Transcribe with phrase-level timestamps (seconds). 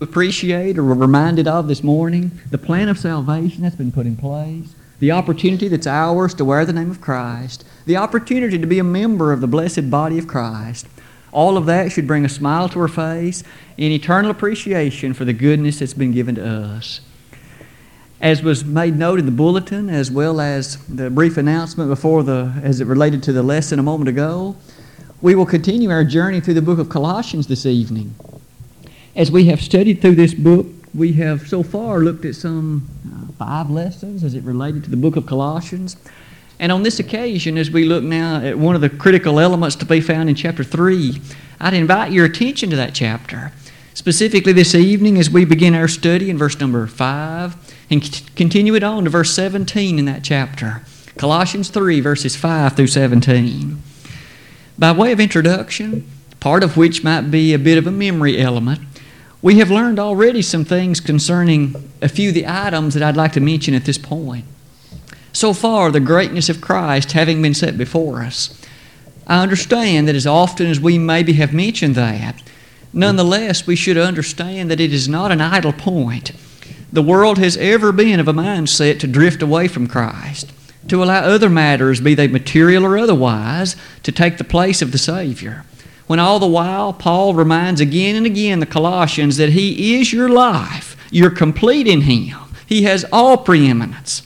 [0.00, 4.74] appreciate or reminded of this morning the plan of salvation that's been put in place,
[4.98, 8.84] the opportunity that's ours to wear the name of Christ, the opportunity to be a
[8.84, 10.86] member of the blessed body of Christ.
[11.32, 13.42] All of that should bring a smile to our face
[13.76, 17.00] and eternal appreciation for the goodness that's been given to us.
[18.20, 22.52] As was made note in the bulletin, as well as the brief announcement before the,
[22.62, 24.56] as it related to the lesson a moment ago,
[25.20, 28.14] we will continue our journey through the book of Colossians this evening.
[29.16, 33.32] As we have studied through this book, we have so far looked at some uh,
[33.38, 35.96] five lessons as it related to the book of Colossians.
[36.58, 39.86] And on this occasion, as we look now at one of the critical elements to
[39.86, 41.20] be found in chapter 3,
[41.60, 43.52] I'd invite your attention to that chapter.
[43.94, 48.82] Specifically this evening, as we begin our study in verse number 5 and continue it
[48.82, 50.82] on to verse 17 in that chapter.
[51.16, 53.80] Colossians 3, verses 5 through 17.
[54.76, 56.10] By way of introduction,
[56.40, 58.80] part of which might be a bit of a memory element,
[59.44, 63.32] we have learned already some things concerning a few of the items that I'd like
[63.32, 64.46] to mention at this point.
[65.34, 68.58] So far, the greatness of Christ having been set before us,
[69.26, 72.42] I understand that as often as we maybe have mentioned that,
[72.90, 76.32] nonetheless, we should understand that it is not an idle point.
[76.90, 80.52] The world has ever been of a mindset to drift away from Christ,
[80.88, 84.96] to allow other matters, be they material or otherwise, to take the place of the
[84.96, 85.66] Savior
[86.06, 90.28] when all the while Paul reminds again and again the Colossians that He is your
[90.28, 90.96] life.
[91.10, 92.38] You're complete in Him.
[92.66, 94.22] He has all preeminence.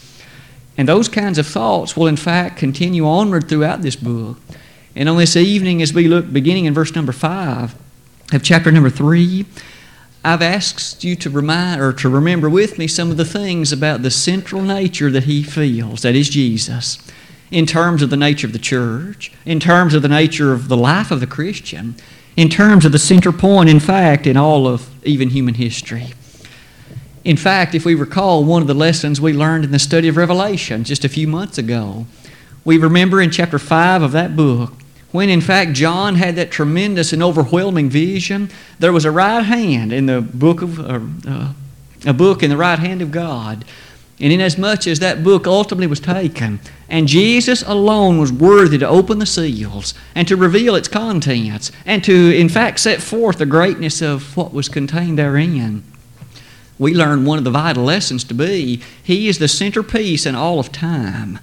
[0.77, 4.39] And those kinds of thoughts will, in fact, continue onward throughout this book.
[4.95, 7.75] And on this evening, as we look beginning in verse number 5
[8.33, 9.45] of chapter number 3,
[10.25, 14.03] I've asked you to remind or to remember with me some of the things about
[14.03, 16.99] the central nature that he feels, that is Jesus
[17.51, 20.77] in terms of the nature of the church, in terms of the nature of the
[20.77, 21.95] life of the Christian,
[22.37, 26.13] in terms of the center point, in fact, in all of even human history.
[27.25, 30.17] In fact, if we recall one of the lessons we learned in the study of
[30.17, 32.07] Revelation just a few months ago,
[32.65, 34.73] we remember in chapter 5 of that book
[35.11, 39.93] when in fact John had that tremendous and overwhelming vision, there was a right hand
[39.93, 41.53] in the book of uh, uh,
[42.07, 43.65] a book in the right hand of God
[44.21, 49.19] and inasmuch as that book ultimately was taken, and Jesus alone was worthy to open
[49.19, 54.03] the seals and to reveal its contents, and to, in fact, set forth the greatness
[54.03, 55.85] of what was contained therein,
[56.79, 60.61] we learn one of the vital lessons to be He is the centerpiece in all
[60.61, 61.41] of time.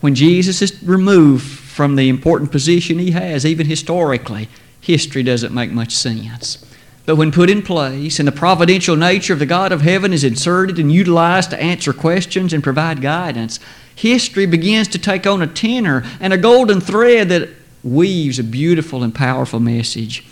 [0.00, 4.48] When Jesus is removed from the important position He has, even historically,
[4.80, 6.64] history doesn't make much sense.
[7.06, 10.24] But when put in place and the providential nature of the God of heaven is
[10.24, 13.60] inserted and utilized to answer questions and provide guidance,
[13.94, 17.48] history begins to take on a tenor and a golden thread that
[17.84, 20.26] weaves a beautiful and powerful message.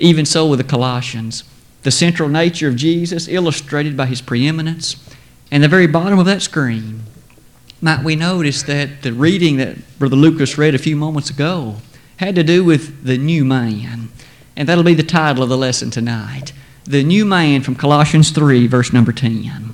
[0.00, 1.44] Even so with the Colossians.
[1.84, 4.96] The central nature of Jesus illustrated by his preeminence.
[5.50, 7.04] And the very bottom of that screen,
[7.80, 11.76] might we notice that the reading that Brother Lucas read a few moments ago
[12.16, 14.08] had to do with the new man.
[14.58, 16.52] And that'll be the title of the lesson tonight
[16.82, 19.72] The New Man from Colossians 3, verse number 10.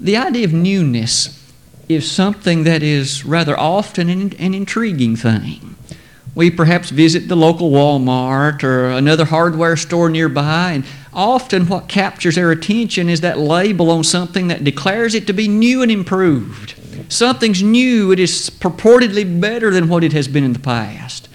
[0.00, 1.40] The idea of newness
[1.88, 5.76] is something that is rather often an, an intriguing thing.
[6.34, 10.84] We perhaps visit the local Walmart or another hardware store nearby, and
[11.14, 15.46] often what captures our attention is that label on something that declares it to be
[15.46, 16.74] new and improved.
[17.08, 21.28] Something's new, it is purportedly better than what it has been in the past.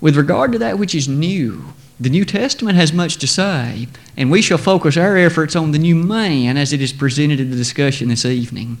[0.00, 1.64] With regard to that which is new,
[1.98, 5.78] the New Testament has much to say, and we shall focus our efforts on the
[5.78, 8.78] new man as it is presented in the discussion this evening.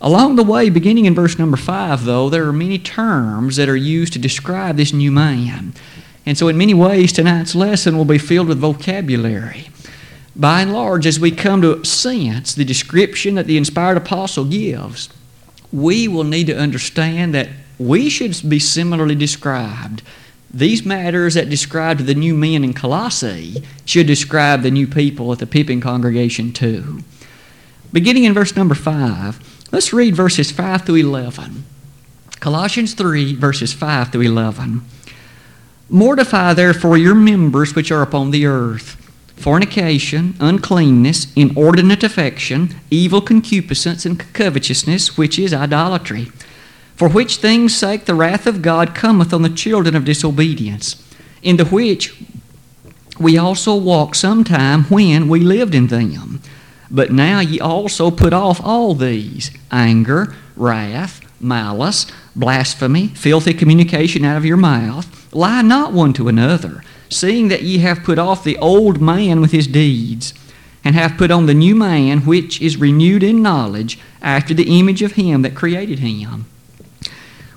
[0.00, 3.76] Along the way, beginning in verse number 5, though, there are many terms that are
[3.76, 5.74] used to describe this new man.
[6.24, 9.68] And so, in many ways, tonight's lesson will be filled with vocabulary.
[10.36, 15.08] By and large, as we come to sense the description that the inspired apostle gives,
[15.72, 17.48] we will need to understand that
[17.78, 20.02] we should be similarly described
[20.52, 25.38] these matters that describe the new men in Colossae should describe the new people at
[25.38, 27.00] the Pippin congregation too.
[27.92, 31.64] Beginning in verse number 5, let's read verses 5 through 11.
[32.40, 34.84] Colossians 3, verses 5 through 11.
[35.88, 38.96] Mortify therefore your members which are upon the earth
[39.36, 46.30] fornication, uncleanness, inordinate affection, evil concupiscence, and covetousness, which is idolatry
[47.00, 51.02] for which things' sake the wrath of God cometh on the children of disobedience,
[51.42, 52.14] in the which
[53.18, 56.42] we also walked sometime when we lived in them.
[56.90, 62.04] But now ye also put off all these anger, wrath, malice,
[62.36, 65.34] blasphemy, filthy communication out of your mouth.
[65.34, 69.52] Lie not one to another seeing that ye have put off the old man with
[69.52, 70.34] his deeds,
[70.84, 75.00] and have put on the new man, which is renewed in knowledge after the image
[75.00, 76.44] of him that created him.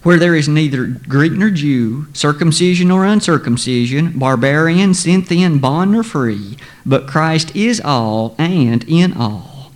[0.03, 6.57] Where there is neither Greek nor Jew, circumcision nor uncircumcision, barbarian, Scythian, bond nor free,
[6.85, 9.71] but Christ is all and in all.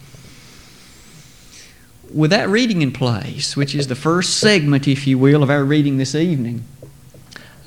[2.13, 5.63] With that reading in place, which is the first segment, if you will, of our
[5.63, 6.63] reading this evening,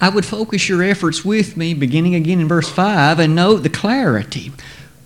[0.00, 3.68] I would focus your efforts with me, beginning again in verse 5, and note the
[3.68, 4.52] clarity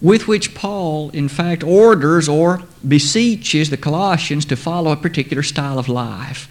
[0.01, 5.79] with which Paul, in fact, orders or beseeches the Colossians to follow a particular style
[5.79, 6.49] of life.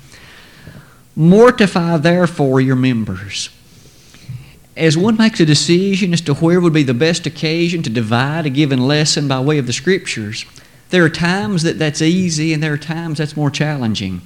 [1.16, 3.50] Mortify, therefore, your members.
[4.76, 8.48] As one makes a decision as to where would be the best occasion to divide
[8.48, 10.46] a given lesson by way of the Scriptures,
[10.90, 14.22] there are times that that's easy and there are times that's more challenging.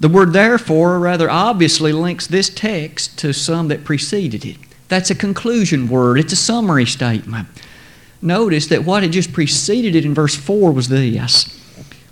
[0.00, 4.56] The word therefore rather obviously links this text to some that preceded it.
[4.88, 7.48] That's a conclusion word, it's a summary statement.
[8.20, 11.56] Notice that what had just preceded it in verse 4 was this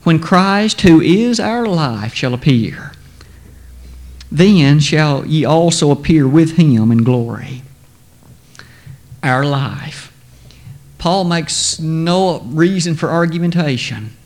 [0.05, 2.93] When Christ, who is our life, shall appear,
[4.31, 7.63] then shall ye also appear with him in glory.
[9.23, 10.13] Our life.
[10.99, 14.17] Paul makes no reason for argumentation.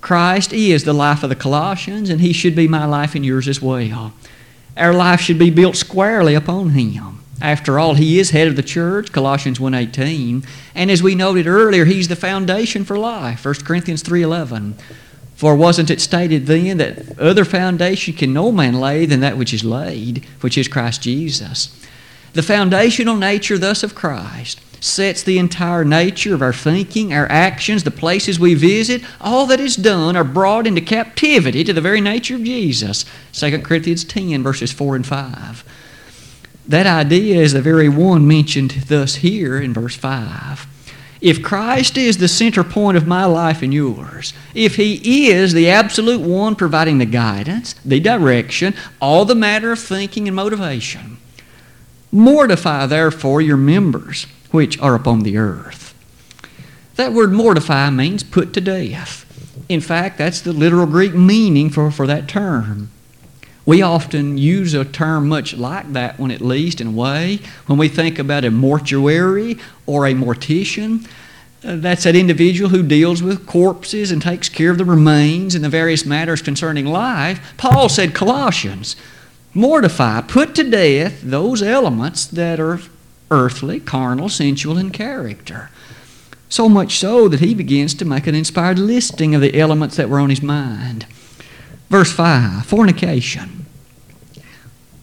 [0.00, 3.48] Christ is the life of the Colossians, and He should be my life and yours
[3.48, 4.12] as well.
[4.76, 7.20] Our life should be built squarely upon Him.
[7.40, 10.46] After all, He is head of the church, Colossians 1.18.
[10.74, 14.74] And as we noted earlier, He's the foundation for life, 1 Corinthians 3.11.
[15.36, 19.52] For wasn't it stated then that other foundation can no man lay than that which
[19.52, 21.78] is laid, which is Christ Jesus?
[22.32, 27.84] The foundational nature thus of Christ sets the entire nature of our thinking, our actions,
[27.84, 32.00] the places we visit, all that is done are brought into captivity to the very
[32.00, 33.04] nature of Jesus.
[33.32, 35.64] 2 Corinthians 10, verses 4 and 5.
[36.68, 40.66] That idea is the very one mentioned thus here in verse 5.
[41.26, 45.68] If Christ is the center point of my life and yours, if He is the
[45.68, 51.16] absolute one providing the guidance, the direction, all the matter of thinking and motivation,
[52.12, 55.94] mortify therefore your members which are upon the earth.
[56.94, 59.24] That word mortify means put to death.
[59.68, 62.92] In fact, that's the literal Greek meaning for, for that term.
[63.66, 67.78] We often use a term much like that one, at least in a way, when
[67.78, 71.04] we think about a mortuary or a mortician.
[71.64, 75.64] Uh, that's that individual who deals with corpses and takes care of the remains and
[75.64, 77.54] the various matters concerning life.
[77.56, 78.94] Paul said, Colossians,
[79.52, 82.80] mortify, put to death those elements that are
[83.32, 85.70] earthly, carnal, sensual in character.
[86.48, 90.08] So much so that he begins to make an inspired listing of the elements that
[90.08, 91.06] were on his mind.
[91.88, 93.66] Verse 5 fornication.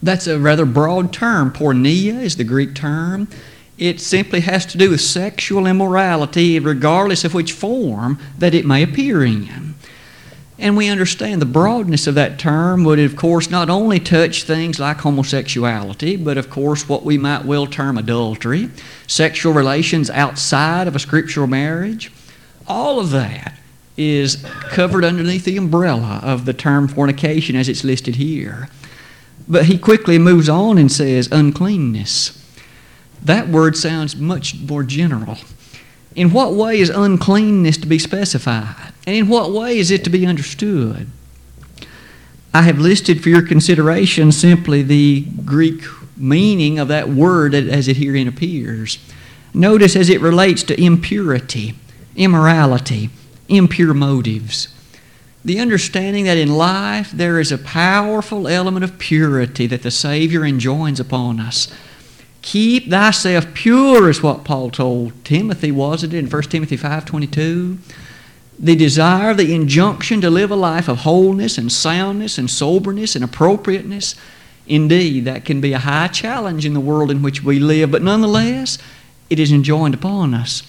[0.02, 1.52] That's a rather broad term.
[1.52, 3.30] Porneia is the Greek term.
[3.78, 8.84] It simply has to do with sexual immorality, regardless of which form that it may
[8.84, 9.76] appear in.
[10.60, 14.80] And we understand the broadness of that term would, of course, not only touch things
[14.80, 18.70] like homosexuality, but, of course, what we might well term adultery,
[19.08, 22.12] sexual relations outside of a scriptural marriage.
[22.68, 23.58] All of that
[23.98, 28.70] is covered underneath the umbrella of the term fornication as it's listed here.
[29.48, 32.40] But he quickly moves on and says uncleanness.
[33.22, 35.38] That word sounds much more general.
[36.16, 38.94] In what way is uncleanness to be specified?
[39.08, 41.08] And in what way is it to be understood?
[42.54, 45.84] I have listed for your consideration simply the Greek
[46.16, 49.00] meaning of that word as it herein appears.
[49.54, 51.76] Notice as it relates to impurity,
[52.16, 53.10] immorality,
[53.56, 54.68] impure motives.
[55.46, 60.46] The understanding that in life there is a powerful element of purity that the Savior
[60.46, 61.74] enjoins upon us.
[62.42, 67.78] Keep thyself pure is what Paul told Timothy, wasn't it, in 1 Timothy 5.22?
[68.60, 73.24] The desire, the injunction to live a life of wholeness and soundness and soberness and
[73.24, 74.16] appropriateness.
[74.68, 78.02] Indeed, that can be a high challenge in the world in which we live, but
[78.02, 78.78] nonetheless,
[79.30, 80.64] it is enjoined upon us.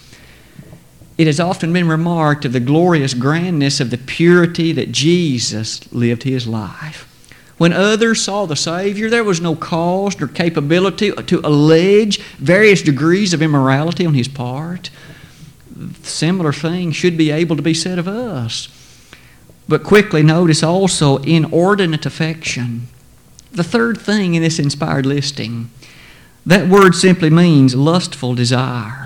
[1.17, 6.25] It has often been remarked of the glorious grandness of the purity that Jesus lived
[6.25, 7.09] his life.
[7.57, 13.33] When others saw the Savior, there was no cause nor capability to allege various degrees
[13.33, 14.91] of immorality on his part.
[16.03, 18.69] Similar things should be able to be said of us.
[19.69, 22.89] But quickly notice also inordinate affection.
[23.53, 25.71] The third thing in this inspired listing,
[26.45, 29.04] that word simply means lustful desire.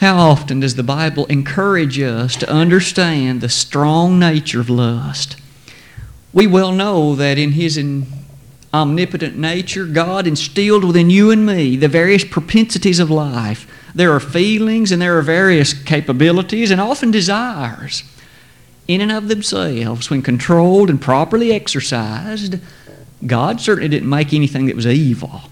[0.00, 5.36] How often does the Bible encourage us to understand the strong nature of lust?
[6.32, 7.78] We well know that in his
[8.72, 13.70] omnipotent nature, God instilled within you and me the various propensities of life.
[13.94, 18.02] There are feelings and there are various capabilities and often desires.
[18.88, 22.58] In and of themselves, when controlled and properly exercised,
[23.26, 25.42] God certainly didn't make anything that was evil.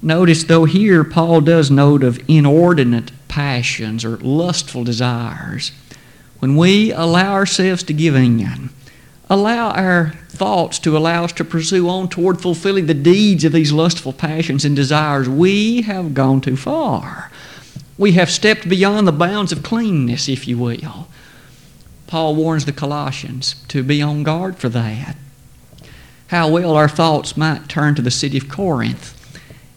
[0.00, 5.72] Notice, though, here Paul does note of inordinate passions or lustful desires.
[6.38, 8.68] When we allow ourselves to give in,
[9.30, 13.72] allow our thoughts to allow us to pursue on toward fulfilling the deeds of these
[13.72, 17.30] lustful passions and desires, we have gone too far.
[17.96, 21.08] We have stepped beyond the bounds of cleanness, if you will.
[22.08, 25.16] Paul warns the Colossians to be on guard for that.
[26.26, 29.18] How well our thoughts might turn to the city of Corinth.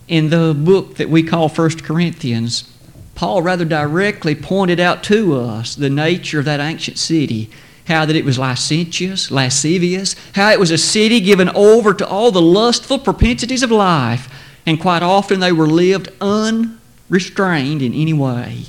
[0.10, 2.70] In the book that we call 1 Corinthians,
[3.16, 7.50] Paul rather directly pointed out to us the nature of that ancient city
[7.88, 12.32] how that it was licentious, lascivious, how it was a city given over to all
[12.32, 14.28] the lustful propensities of life,
[14.66, 18.64] and quite often they were lived unrestrained in any way.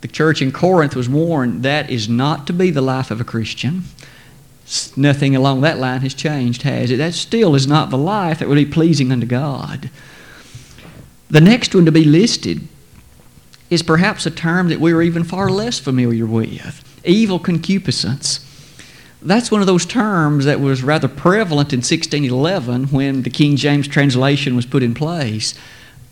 [0.00, 3.24] The church in Corinth was warned that is not to be the life of a
[3.24, 3.84] Christian.
[4.96, 6.96] Nothing along that line has changed, has it?
[6.98, 9.90] That still is not the life that would be pleasing unto God.
[11.28, 12.68] The next one to be listed
[13.70, 18.40] is perhaps a term that we are even far less familiar with evil concupiscence.
[19.22, 23.88] That's one of those terms that was rather prevalent in 1611 when the King James
[23.88, 25.54] translation was put in place.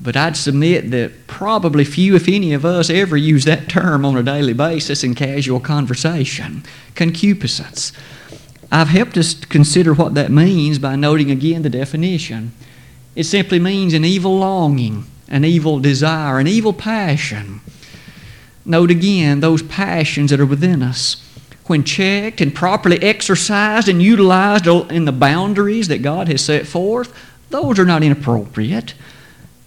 [0.01, 4.17] But I'd submit that probably few, if any of us, ever use that term on
[4.17, 6.65] a daily basis in casual conversation.
[6.95, 7.93] Concupiscence.
[8.73, 12.53] I've helped us consider what that means by noting again the definition.
[13.15, 17.61] It simply means an evil longing, an evil desire, an evil passion.
[18.65, 21.17] Note again those passions that are within us.
[21.67, 27.13] When checked and properly exercised and utilized in the boundaries that God has set forth,
[27.51, 28.95] those are not inappropriate.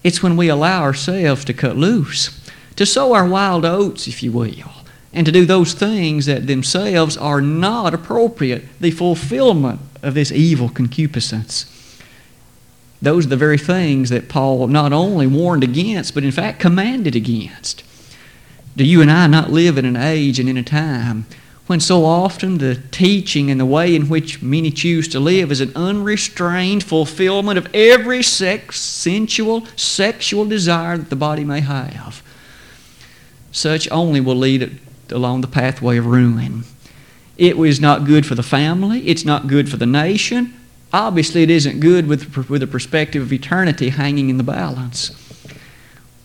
[0.04, 2.40] It's when we allow ourselves to cut loose,
[2.76, 4.72] to sow our wild oats, if you will,
[5.14, 10.70] and to do those things that themselves are not appropriate, the fulfillment of this evil
[10.70, 11.72] concupiscence.
[13.06, 17.16] Those are the very things that Paul not only warned against, but in fact commanded
[17.16, 17.84] against.
[18.76, 21.28] Do you and I not live in an age and in a time
[21.68, 25.62] when so often the teaching and the way in which many choose to live is
[25.62, 32.24] an unrestrained fulfillment of every sex, sensual, sexual desire that the body may have?
[33.52, 34.72] Such only will lead it
[35.12, 36.64] along the pathway of ruin.
[37.38, 40.60] It was not good for the family, it's not good for the nation.
[40.96, 45.12] Obviously, it isn't good with, with the perspective of eternity hanging in the balance.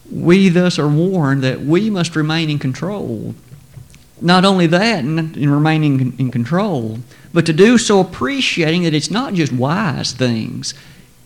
[0.09, 3.35] We thus are warned that we must remain in control.
[4.21, 7.01] Not only that, in remaining in control,
[7.33, 10.73] but to do so appreciating that it's not just wise things,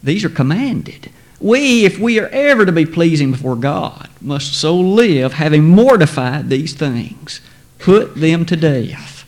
[0.03, 1.11] these are commanded.
[1.39, 6.49] We, if we are ever to be pleasing before God, must so live, having mortified
[6.49, 7.43] these things,
[7.79, 9.27] put them to death.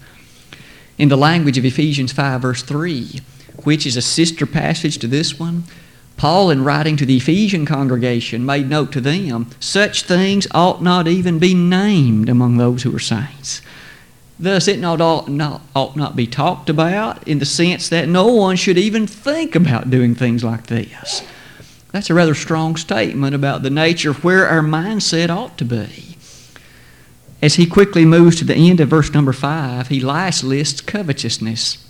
[0.97, 3.21] In the language of Ephesians 5, verse 3,
[3.67, 5.65] which is a sister passage to this one,
[6.17, 11.09] Paul, in writing to the Ephesian congregation, made note to them such things ought not
[11.09, 13.61] even be named among those who are saints.
[14.39, 18.29] Thus, it not ought, not, ought not be talked about in the sense that no
[18.29, 21.27] one should even think about doing things like this.
[21.91, 26.17] That's a rather strong statement about the nature of where our mindset ought to be.
[27.43, 31.86] As he quickly moves to the end of verse number 5, he last lists covetousness,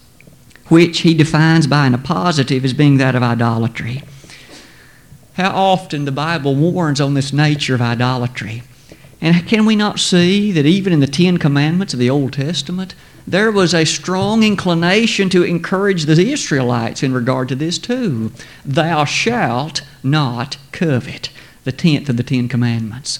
[0.69, 4.03] which he defines by an appositive as being that of idolatry
[5.37, 8.63] how often the Bible warns on this nature of idolatry.
[9.21, 12.95] And can we not see that even in the Ten Commandments of the Old Testament,
[13.27, 18.33] there was a strong inclination to encourage the Israelites in regard to this too?
[18.65, 21.29] Thou shalt not covet,
[21.65, 23.19] the tenth of the Ten Commandments.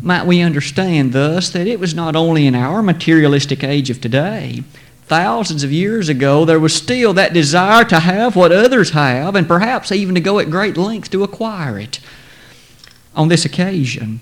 [0.00, 4.62] Might we understand thus that it was not only in our materialistic age of today,
[5.10, 9.48] thousands of years ago, there was still that desire to have what others have and
[9.48, 11.98] perhaps even to go at great length to acquire it.
[13.16, 14.20] On this occasion,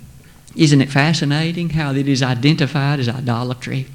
[0.57, 3.87] isn't it fascinating how it is identified as idolatry?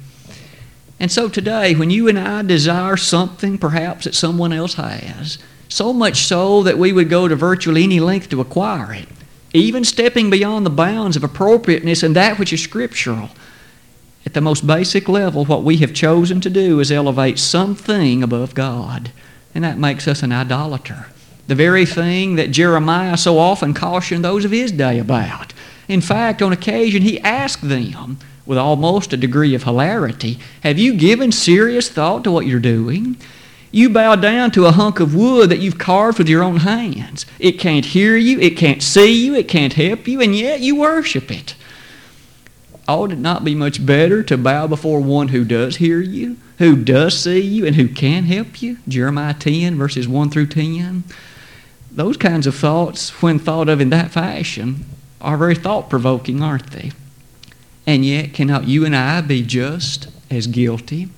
[1.00, 5.92] And so today, when you and I desire something perhaps that someone else has, so
[5.92, 9.08] much so that we would go to virtually any length to acquire it,
[9.52, 13.30] even stepping beyond the bounds of appropriateness and that which is scriptural,
[14.26, 18.54] at the most basic level, what we have chosen to do is elevate something above
[18.54, 19.10] God.
[19.54, 21.06] And that makes us an idolater.
[21.46, 25.52] The very thing that Jeremiah so often cautioned those of his day about.
[25.88, 30.94] In fact, on occasion, he asked them, with almost a degree of hilarity, Have you
[30.94, 33.16] given serious thought to what you're doing?
[33.70, 37.26] You bow down to a hunk of wood that you've carved with your own hands.
[37.38, 40.76] It can't hear you, it can't see you, it can't help you, and yet you
[40.76, 41.54] worship it.
[42.86, 46.76] Ought it not be much better to bow before one who does hear you, who
[46.76, 48.78] does see you, and who can help you?
[48.86, 51.04] Jeremiah 10, verses 1 through 10.
[51.90, 54.84] Those kinds of thoughts, when thought of in that fashion,
[55.20, 56.92] are very thought provoking, aren't they?
[57.86, 61.08] And yet, cannot you and I be just as guilty?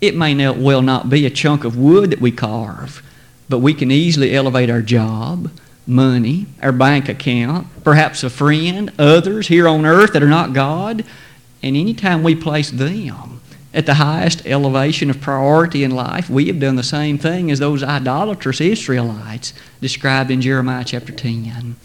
[0.00, 3.02] It may not, well not be a chunk of wood that we carve,
[3.48, 5.50] but we can easily elevate our job,
[5.88, 11.04] money, our bank account, perhaps a friend, others here on earth that are not God.
[11.62, 13.40] And anytime we place them
[13.74, 17.58] at the highest elevation of priority in life, we have done the same thing as
[17.58, 21.76] those idolatrous Israelites described in Jeremiah chapter 10.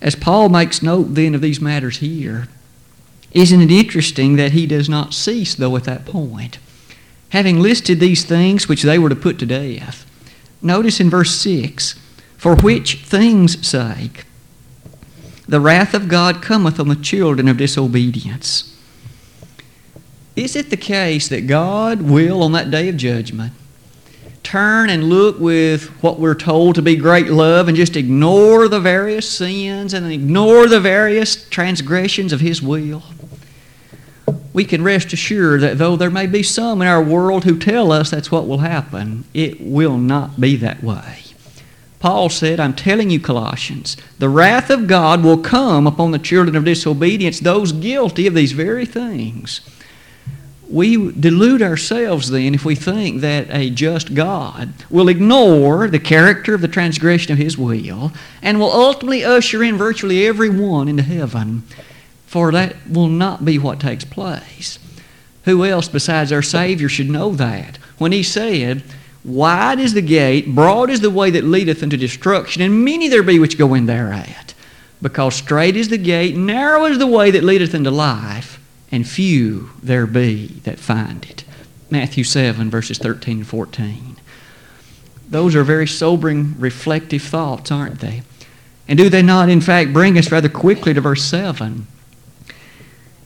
[0.00, 2.46] As Paul makes note then of these matters here,
[3.32, 6.58] isn't it interesting that he does not cease, though, at that point?
[7.30, 10.06] having listed these things which they were to put to death.
[10.62, 11.94] Notice in verse 6
[12.38, 14.24] For which things' sake
[15.46, 18.76] the wrath of God cometh on the children of disobedience.
[20.36, 23.52] Is it the case that God will, on that day of judgment,
[24.42, 28.80] turn and look with what we're told to be great love and just ignore the
[28.80, 33.02] various sins and ignore the various transgressions of His will?
[34.58, 37.92] we can rest assured that though there may be some in our world who tell
[37.92, 41.22] us that's what will happen, it will not be that way.
[42.00, 46.54] Paul said, I'm telling you, Colossians, the wrath of God will come upon the children
[46.54, 49.60] of disobedience, those guilty of these very things.
[50.70, 56.54] We delude ourselves then if we think that a just God will ignore the character
[56.54, 58.12] of the transgression of His will
[58.42, 61.62] and will ultimately usher in virtually everyone into heaven
[62.28, 64.78] for that will not be what takes place.
[65.44, 67.78] Who else besides our Savior should know that?
[67.96, 68.82] When He said,
[69.28, 73.22] Wide is the gate, broad is the way that leadeth unto destruction, and many there
[73.22, 74.54] be which go in thereat.
[75.00, 79.70] Because straight is the gate, narrow is the way that leadeth unto life, and few
[79.82, 81.44] there be that find it.
[81.90, 84.16] Matthew 7, verses 13 and 14.
[85.28, 88.22] Those are very sobering, reflective thoughts, aren't they?
[88.88, 91.86] And do they not, in fact, bring us rather quickly to verse 7?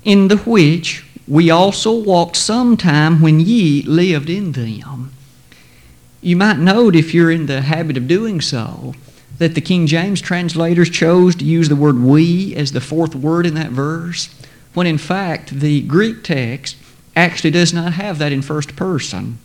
[0.05, 5.13] in the which we also walked sometime when ye lived in them.
[6.25, 8.95] You might note, if you're in the habit of doing so,
[9.39, 13.45] that the King James translators chose to use the word we as the fourth word
[13.45, 14.33] in that verse,
[14.73, 16.77] when in fact the Greek text
[17.17, 19.39] actually does not have that in first person.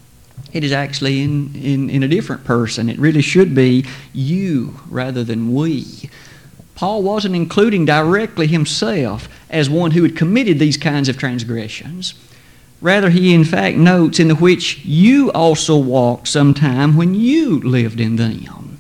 [0.54, 2.90] It is actually in, in, in a different person.
[2.90, 6.12] It really should be you rather than we.
[6.76, 12.14] Paul wasn't including directly himself as one who had committed these kinds of transgressions.
[12.82, 18.00] Rather, he in fact notes in the which you also walked sometime when you lived
[18.00, 18.80] in them.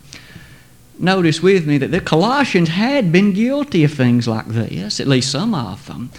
[0.99, 5.31] Notice with me that the Colossians had been guilty of things like this, at least
[5.31, 6.09] some of them.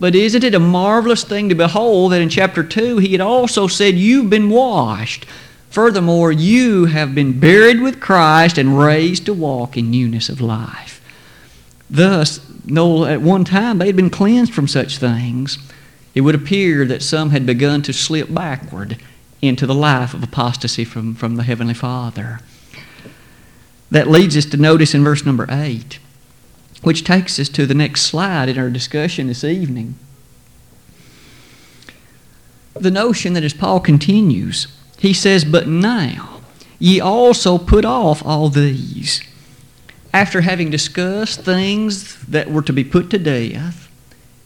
[0.00, 3.66] But isn't it a marvelous thing to behold that in chapter 2 he had also
[3.66, 5.26] said, You've been washed.
[5.70, 11.02] Furthermore, you have been buried with Christ and raised to walk in newness of life.
[11.90, 15.58] Thus, though at one time they had been cleansed from such things,
[16.14, 18.98] it would appear that some had begun to slip backward
[19.40, 22.40] into the life of apostasy from, from the Heavenly Father.
[23.90, 25.98] That leads us to notice in verse number 8,
[26.82, 29.94] which takes us to the next slide in our discussion this evening.
[32.74, 34.68] The notion that as Paul continues,
[34.98, 36.40] he says, But now
[36.78, 39.22] ye also put off all these
[40.12, 43.87] after having discussed things that were to be put to death,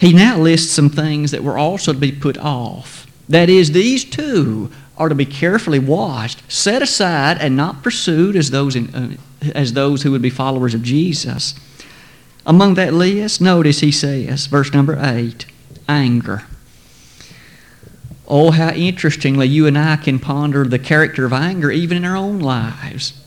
[0.02, 3.06] he now lists some things that were also to be put off.
[3.28, 8.50] That is, these two are to be carefully washed, set aside, and not pursued as
[8.50, 9.16] those, in, uh,
[9.54, 11.54] as those who would be followers of Jesus.
[12.44, 15.46] Among that list, notice he says, verse number 8,
[15.88, 16.46] anger.
[18.26, 22.16] Oh, how interestingly you and I can ponder the character of anger even in our
[22.16, 23.21] own lives.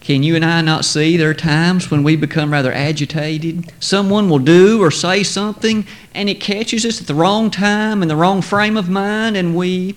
[0.00, 3.70] Can you and I not see there are times when we become rather agitated?
[3.80, 8.10] Someone will do or say something, and it catches us at the wrong time and
[8.10, 9.96] the wrong frame of mind, and we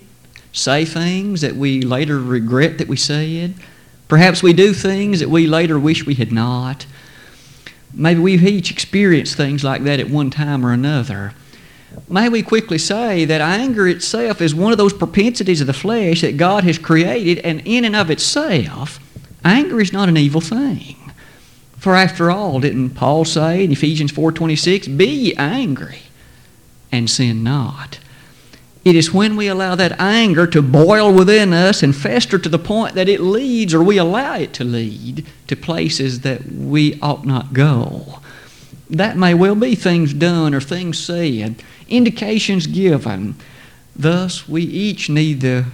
[0.51, 3.55] say things that we later regret that we said.
[4.09, 6.85] Perhaps we do things that we later wish we had not.
[7.93, 11.33] Maybe we've each experienced things like that at one time or another.
[12.09, 16.21] May we quickly say that anger itself is one of those propensities of the flesh
[16.21, 18.99] that God has created, and in and of itself,
[19.43, 20.95] Anger is not an evil thing.
[21.77, 26.03] For after all, didn't Paul say in Ephesians 4:26, "Be ye angry
[26.91, 27.99] and sin not."
[28.86, 32.60] It is when we allow that anger to boil within us and fester to the
[32.60, 37.25] point that it leads, or we allow it to lead, to places that we ought
[37.25, 38.19] not go.
[38.89, 41.56] That may well be things done or things said,
[41.89, 43.36] indications given.
[43.95, 45.65] Thus, we each need the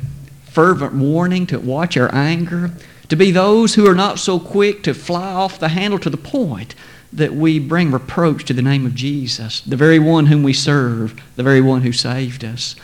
[0.52, 2.72] fervent warning to watch our anger,
[3.10, 6.18] to be those who are not so quick to fly off the handle to the
[6.18, 6.76] point
[7.12, 11.20] that we bring reproach to the name of Jesus, the very one whom we serve,
[11.36, 12.76] the very one who saved us.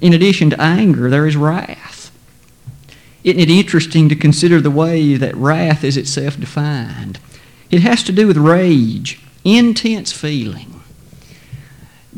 [0.00, 2.10] In addition to anger, there is wrath.
[3.24, 7.18] Isn't it interesting to consider the way that wrath is itself defined?
[7.70, 10.82] It has to do with rage, intense feeling.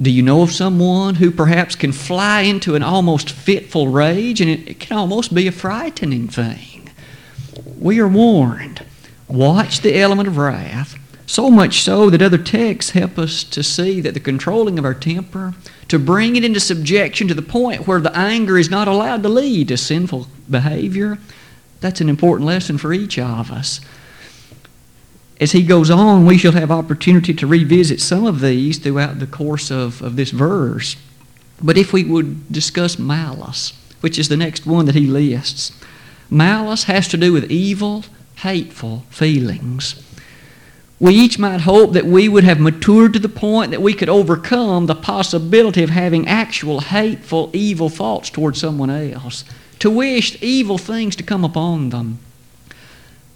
[0.01, 4.51] Do you know of someone who perhaps can fly into an almost fitful rage and
[4.51, 6.74] it can almost be a frightening thing?
[7.85, 8.83] We are warned
[9.29, 14.01] watch the element of wrath, so much so that other texts help us to see
[14.01, 15.53] that the controlling of our temper,
[15.89, 19.29] to bring it into subjection to the point where the anger is not allowed to
[19.29, 21.19] lead to sinful behavior,
[21.81, 23.83] that's an important lesson for each of us.
[25.39, 29.27] As he goes on, we shall have opportunity to revisit some of these throughout the
[29.27, 30.97] course of, of this verse.
[31.63, 35.73] But if we would discuss malice, which is the next one that he lists,
[36.31, 38.05] malice has to do with evil,
[38.37, 40.03] hateful feelings
[41.01, 44.09] we each might hope that we would have matured to the point that we could
[44.09, 49.45] overcome the possibility of having actual hateful, evil thoughts towards someone else,
[49.81, 52.21] to wish evil things to come upon them.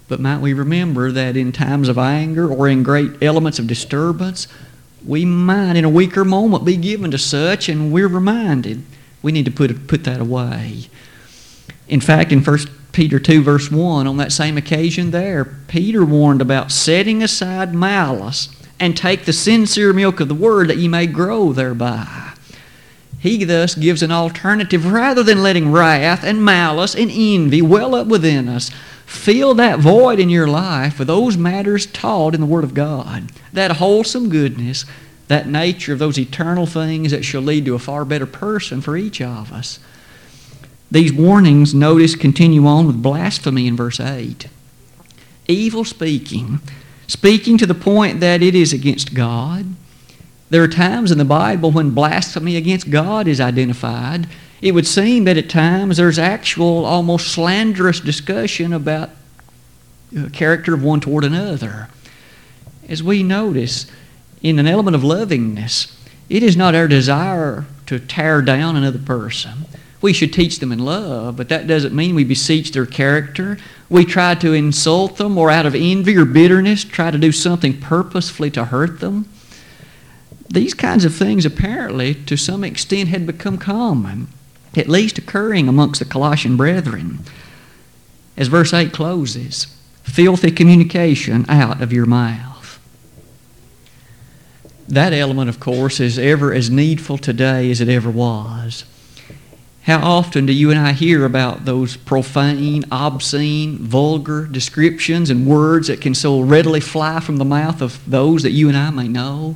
[0.07, 4.47] But might we remember that in times of anger or in great elements of disturbance,
[5.05, 8.83] we might in a weaker moment be given to such, and we're reminded
[9.21, 10.87] we need to put, put that away.
[11.87, 12.57] In fact, in 1
[12.99, 18.49] Peter 2, verse 1, on that same occasion there, Peter warned about setting aside malice
[18.77, 22.33] and take the sincere milk of the word that ye may grow thereby.
[23.17, 28.07] He thus gives an alternative rather than letting wrath and malice and envy well up
[28.07, 28.69] within us.
[29.05, 33.31] Fill that void in your life with those matters taught in the Word of God,
[33.53, 34.83] that wholesome goodness,
[35.29, 38.97] that nature of those eternal things that shall lead to a far better person for
[38.97, 39.79] each of us.
[40.91, 44.47] These warnings, notice, continue on with blasphemy in verse 8.
[45.47, 46.59] Evil speaking,
[47.07, 49.65] speaking to the point that it is against God.
[50.49, 54.27] There are times in the Bible when blasphemy against God is identified.
[54.61, 59.11] It would seem that at times there's actual, almost slanderous discussion about
[60.11, 61.89] the character of one toward another.
[62.87, 63.85] As we notice,
[64.41, 65.95] in an element of lovingness,
[66.29, 69.65] it is not our desire to tear down another person.
[70.01, 73.57] We should teach them in love, but that doesn't mean we beseech their character.
[73.89, 77.79] We try to insult them or out of envy or bitterness try to do something
[77.79, 79.27] purposefully to hurt them.
[80.49, 84.27] These kinds of things apparently, to some extent, had become common,
[84.75, 87.19] at least occurring amongst the Colossian brethren.
[88.37, 89.67] As verse 8 closes,
[90.03, 92.79] filthy communication out of your mouth.
[94.87, 98.85] That element, of course, is ever as needful today as it ever was.
[99.89, 105.87] How often do you and I hear about those profane, obscene, vulgar descriptions and words
[105.87, 109.07] that can so readily fly from the mouth of those that you and I may
[109.07, 109.55] know?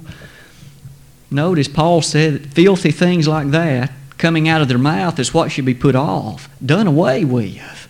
[1.29, 5.65] Notice Paul said filthy things like that coming out of their mouth is what should
[5.65, 7.87] be put off, done away with.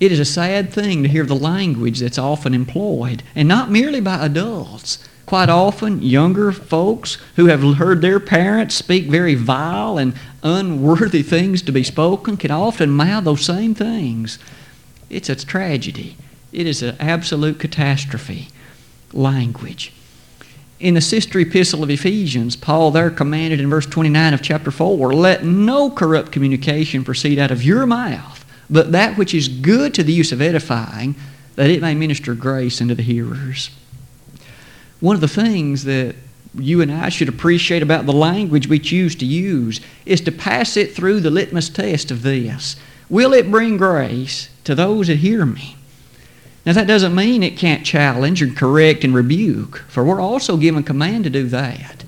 [0.00, 4.00] It is a sad thing to hear the language that's often employed, and not merely
[4.00, 10.12] by adults quite often younger folks who have heard their parents speak very vile and
[10.42, 14.38] unworthy things to be spoken can often mouth those same things.
[15.08, 16.18] It's a tragedy.
[16.52, 18.48] It is an absolute catastrophe.
[19.14, 19.94] Language.
[20.78, 25.14] In the sister epistle of Ephesians, Paul there commanded in verse 29 of chapter 4
[25.14, 30.02] let no corrupt communication proceed out of your mouth, but that which is good to
[30.02, 31.14] the use of edifying,
[31.56, 33.70] that it may minister grace unto the hearers
[35.02, 36.14] one of the things that
[36.54, 40.76] you and I should appreciate about the language we choose to use is to pass
[40.76, 42.76] it through the litmus test of this.
[43.10, 45.76] Will it bring grace to those that hear me?
[46.64, 50.84] Now, that doesn't mean it can't challenge and correct and rebuke, for we're also given
[50.84, 52.04] command to do that.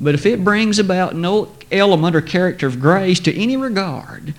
[0.00, 4.34] But if it brings about no element or character of grace to any regard,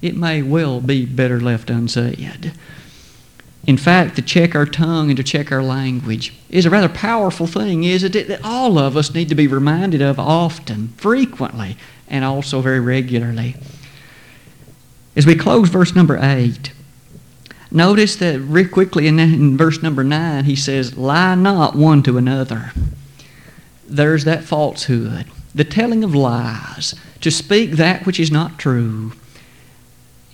[0.00, 2.54] it may well be better left unsaid.
[3.66, 7.46] In fact, to check our tongue and to check our language is a rather powerful
[7.46, 8.28] thing, isn't it?
[8.28, 11.76] That all of us need to be reminded of often, frequently,
[12.08, 13.56] and also very regularly.
[15.16, 16.72] As we close verse number 8,
[17.70, 22.18] notice that very quickly in, in verse number 9, he says, Lie not one to
[22.18, 22.72] another.
[23.86, 29.12] There's that falsehood, the telling of lies to speak that which is not true.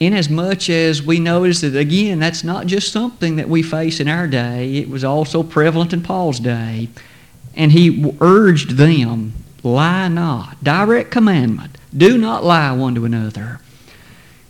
[0.00, 4.26] Inasmuch as we notice that, again, that's not just something that we face in our
[4.26, 6.88] day, it was also prevalent in Paul's day.
[7.54, 10.64] And he urged them, lie not.
[10.64, 11.76] Direct commandment.
[11.94, 13.60] Do not lie one to another.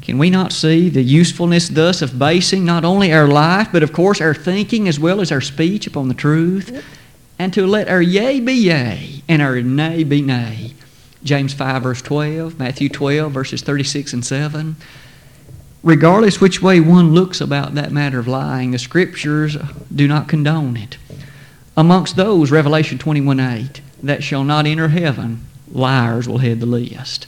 [0.02, 3.92] Can we not see the usefulness thus of basing not only our life, but of
[3.92, 6.84] course our thinking as well as our speech upon the truth?
[7.40, 10.74] And to let our yea be yea and our nay be nay.
[11.24, 14.76] James 5, verse 12, Matthew 12, verses 36 and 7.
[15.82, 19.56] Regardless which way one looks about that matter of lying, the Scriptures
[19.94, 20.98] do not condone it.
[21.76, 27.26] Amongst those, Revelation 21 8, that shall not enter heaven, liars will head the list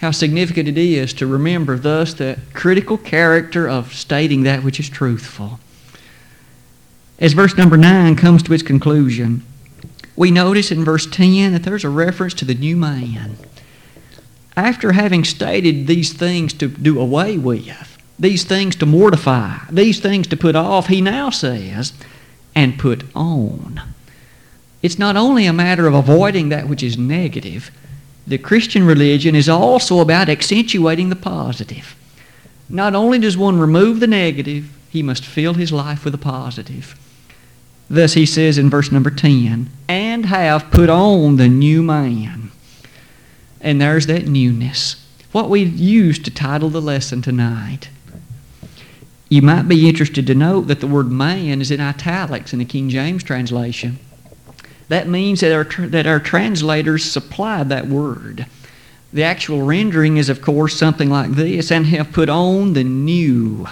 [0.00, 4.88] how significant it is to remember thus the critical character of stating that which is
[4.88, 5.60] truthful.
[7.18, 9.44] As verse number 9 comes to its conclusion,
[10.16, 13.36] we notice in verse 10 that there's a reference to the new man.
[14.56, 20.26] After having stated these things to do away with, these things to mortify, these things
[20.28, 21.92] to put off, he now says,
[22.54, 23.80] and put on.
[24.82, 27.70] It's not only a matter of avoiding that which is negative,
[28.26, 31.96] the Christian religion is also about accentuating the positive.
[32.68, 36.98] Not only does one remove the negative, he must fill his life with the positive.
[37.88, 42.49] Thus he says in verse number 10, and have put on the new man.
[43.60, 45.06] And there's that newness.
[45.32, 47.88] What we used to title the lesson tonight.
[49.28, 52.64] You might be interested to note that the word man is in italics in the
[52.64, 53.98] King James translation
[54.90, 58.44] that means that our, that our translators supplied that word.
[59.12, 63.68] The actual rendering is, of course, something like this and have put on the new.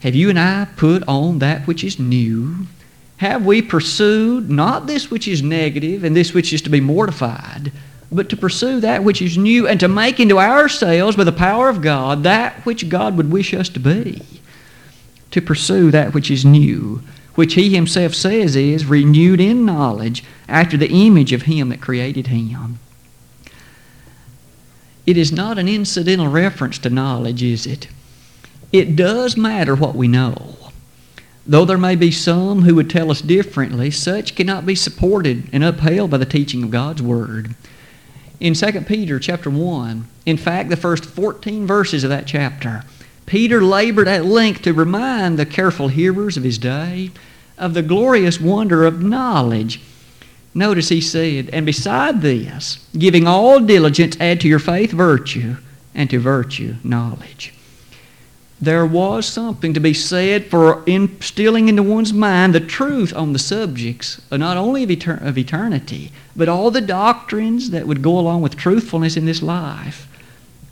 [0.00, 2.66] Have you and I put on that which is new?
[3.18, 7.70] Have we pursued not this which is negative and this which is to be mortified,
[8.14, 11.68] but to pursue that which is new and to make into ourselves, by the power
[11.68, 14.22] of God, that which God would wish us to be?
[15.30, 17.02] To pursue that which is new
[17.34, 22.28] which he himself says is renewed in knowledge after the image of him that created
[22.28, 22.78] him.
[25.06, 27.88] It is not an incidental reference to knowledge, is it?
[28.72, 30.56] It does matter what we know.
[31.44, 35.64] Though there may be some who would tell us differently, such cannot be supported and
[35.64, 37.56] upheld by the teaching of God's Word.
[38.42, 42.82] In 2 Peter chapter 1, in fact, the first 14 verses of that chapter,
[43.24, 47.12] Peter labored at length to remind the careful hearers of his day
[47.56, 49.80] of the glorious wonder of knowledge.
[50.54, 55.58] Notice he said, And beside this, giving all diligence, add to your faith virtue,
[55.94, 57.54] and to virtue knowledge.
[58.62, 63.40] There was something to be said for instilling into one's mind the truth on the
[63.40, 68.16] subjects, uh, not only of, etern- of eternity, but all the doctrines that would go
[68.16, 70.06] along with truthfulness in this life.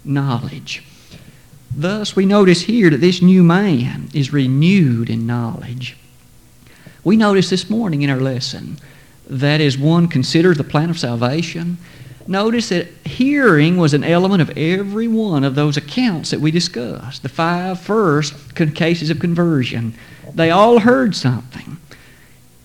[0.05, 0.85] Knowledge.
[1.75, 5.97] Thus, we notice here that this new man is renewed in knowledge.
[7.03, 8.79] We notice this morning in our lesson
[9.29, 11.77] that as one considers the plan of salvation,
[12.31, 17.23] notice that hearing was an element of every one of those accounts that we discussed.
[17.23, 19.95] The five first cases of conversion.
[20.35, 21.79] They all heard something.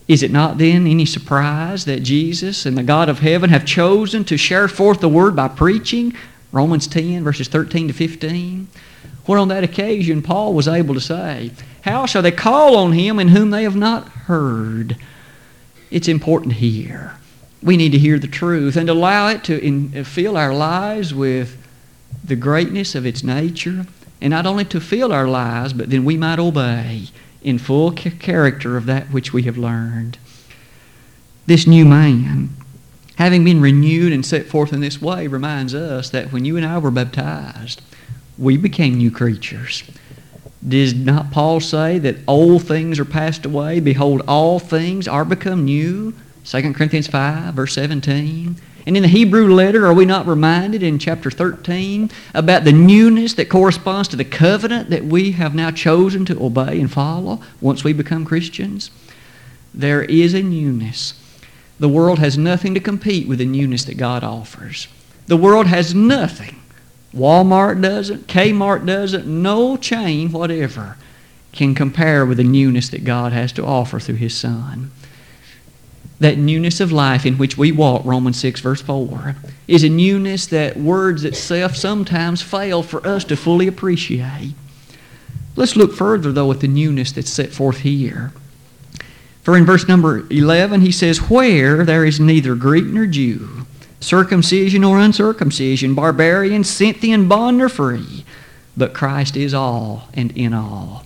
[0.08, 4.24] Is it not then any surprise that Jesus and the God of heaven have chosen
[4.26, 6.14] to share forth the word by preaching?
[6.52, 8.68] Romans 10, verses 13 to 15.
[9.26, 11.52] Where on that occasion Paul was able to say,
[11.82, 14.96] How shall they call on him in whom they have not heard?
[15.90, 17.18] It's important hear.
[17.66, 21.16] We need to hear the truth and allow it to in, uh, fill our lives
[21.16, 21.58] with
[22.24, 23.88] the greatness of its nature,
[24.22, 27.08] and not only to fill our lives, but then we might obey
[27.42, 30.20] in full character of that which we have learned.
[31.48, 32.50] This new man,
[33.16, 36.66] having been renewed and set forth in this way, reminds us that when you and
[36.66, 37.82] I were baptized,
[38.38, 39.84] we became new creatures.
[40.68, 43.80] Did not Paul say that old things are passed away?
[43.80, 46.14] Behold, all things are become new?
[46.46, 48.56] 2 Corinthians 5, verse 17.
[48.88, 53.34] And in the Hebrew letter, are we not reminded in chapter 13 about the newness
[53.34, 57.84] that corresponds to the covenant that we have now chosen to obey and follow once
[57.84, 58.92] we become Christians?
[59.74, 61.20] There is a newness.
[61.80, 64.88] The world has nothing to compete with the newness that God offers.
[65.28, 66.62] The world has nothing
[67.16, 70.98] Walmart doesn't, Kmart doesn't, no chain whatever
[71.54, 74.92] can compare with the newness that God has to offer through His Son.
[76.20, 79.36] That newness of life in which we walk, Romans 6, verse 4,
[79.68, 84.54] is a newness that words itself sometimes fail for us to fully appreciate.
[85.58, 88.32] Let's look further, though, at the newness that's set forth here.
[89.44, 93.66] For in verse number 11, he says, Where there is neither Greek nor Jew,
[94.00, 98.26] circumcision or uncircumcision, barbarian, Scythian, bond or free,
[98.76, 101.06] but Christ is all and in all.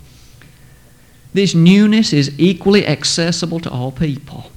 [1.34, 4.52] This newness is equally accessible to all people.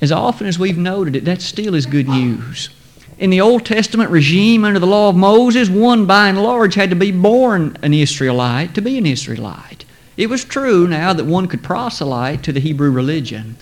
[0.00, 2.70] As often as we've noted it, that still is good news.
[3.18, 6.90] In the Old Testament regime under the law of Moses, one by and large had
[6.90, 9.84] to be born an Israelite to be an Israelite.
[10.16, 13.56] It was true now that one could proselyte to the Hebrew religion,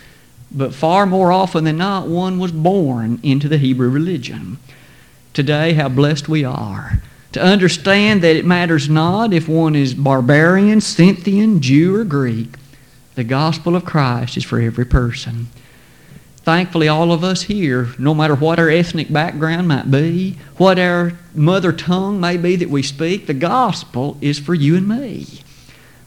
[0.51, 4.59] but far more often than not, one was born into the Hebrew religion.
[5.35, 10.81] Today, how blessed we are to understand that it matters not if one is barbarian,
[10.81, 12.55] Scythian, Jew, or Greek.
[13.15, 15.49] The gospel of Christ is for every person.
[16.49, 21.13] Thankfully, all of us here, no matter what our ethnic background might be, what our
[21.35, 25.27] mother tongue may be that we speak, the gospel is for you and me.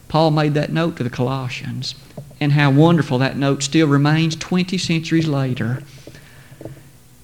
[0.08, 1.93] Paul made that note to the Colossians,
[2.39, 5.84] and how wonderful that note still remains 20 centuries later.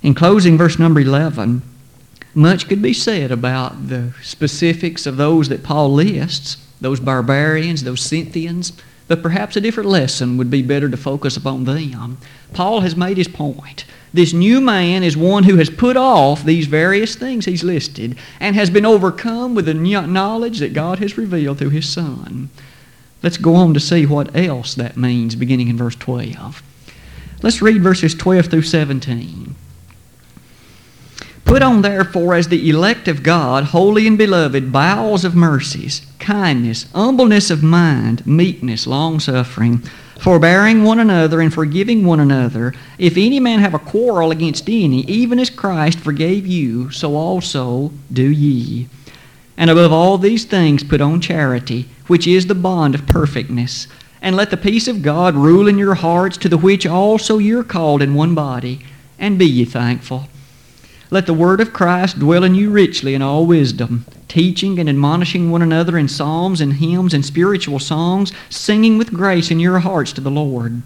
[0.03, 1.63] In closing, verse number 11,
[2.35, 8.01] much could be said about the specifics of those that Paul lists, those barbarians, those
[8.01, 8.73] Scythians,
[9.07, 12.17] but perhaps a different lesson would be better to focus upon them.
[12.53, 13.85] Paul has made his point.
[14.13, 18.55] This new man is one who has put off these various things he's listed and
[18.55, 22.49] has been overcome with the knowledge that God has revealed through his Son.
[23.23, 26.61] Let's go on to see what else that means beginning in verse 12.
[27.41, 29.46] Let's read verses 12 through 17.
[31.47, 36.91] Put on therefore as the elect of God, holy and beloved, bowels of mercies, kindness,
[36.91, 39.77] humbleness of mind, meekness, longsuffering,
[40.19, 42.73] forbearing one another and forgiving one another.
[42.97, 47.93] If any man have a quarrel against any, even as Christ forgave you, so also
[48.11, 48.89] do ye.
[49.55, 53.87] And above all these things put on charity, which is the bond of perfectness.
[54.21, 57.63] And let the peace of God rule in your hearts, to the which also you're
[57.63, 58.81] called in one body,
[59.17, 60.27] and be ye thankful.
[61.09, 65.49] Let the word of Christ dwell in you richly in all wisdom, teaching and admonishing
[65.49, 70.11] one another in psalms and hymns and spiritual songs, singing with grace in your hearts
[70.13, 70.81] to the Lord.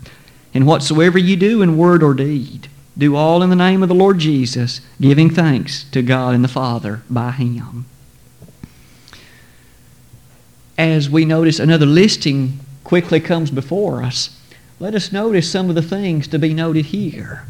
[0.53, 3.95] And whatsoever you do in word or deed, do all in the name of the
[3.95, 7.85] Lord Jesus, giving thanks to God and the Father by Him.
[10.77, 14.37] As we notice another listing quickly comes before us,
[14.79, 17.45] let us notice some of the things to be noted here.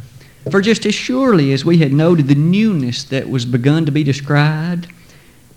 [0.50, 4.04] For just as surely as we had noted the newness that was begun to be
[4.04, 4.88] described,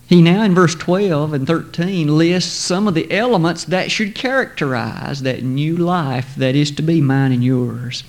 [0.06, 5.22] he now in verse 12 and 13 lists some of the elements that should characterize
[5.22, 8.04] that new life that is to be mine and yours.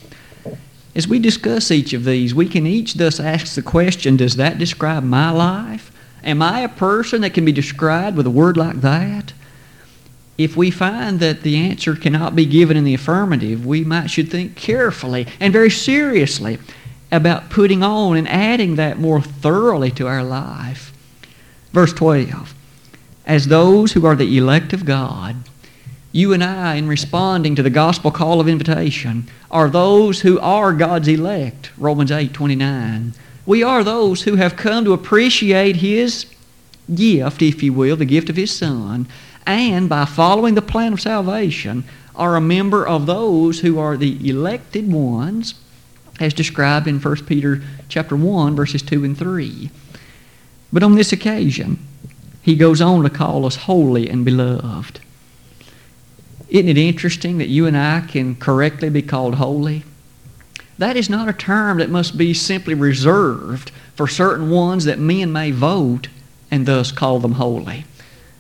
[0.94, 4.58] As we discuss each of these, we can each thus ask the question Does that
[4.58, 5.92] describe my life?
[6.24, 9.32] Am I a person that can be described with a word like that?
[10.38, 14.30] If we find that the answer cannot be given in the affirmative, we might should
[14.30, 16.60] think carefully and very seriously
[17.12, 20.92] about putting on and adding that more thoroughly to our life.
[21.72, 22.54] Verse 12
[23.26, 25.38] As those who are the elect of God,
[26.12, 30.74] you and I, in responding to the gospel call of invitation, are those who are
[30.74, 31.72] God's elect.
[31.78, 33.14] Romans 8 29.
[33.46, 36.26] We are those who have come to appreciate His
[36.94, 39.08] gift, if you will, the gift of His Son,
[39.46, 41.84] and by following the plan of salvation
[42.16, 45.56] are a member of those who are the elected ones
[46.20, 49.70] as described in 1 Peter chapter 1 verses 2 and 3.
[50.72, 51.80] But on this occasion,
[52.42, 55.00] he goes on to call us holy and beloved.
[56.50, 59.84] Isn't it interesting that you and I can correctly be called holy?
[60.78, 65.32] That is not a term that must be simply reserved for certain ones that men
[65.32, 66.08] may vote
[66.52, 67.86] and thus call them holy.